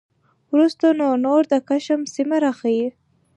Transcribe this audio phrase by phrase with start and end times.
[0.53, 2.79] وروسته نو نور د کشم سیمه راخي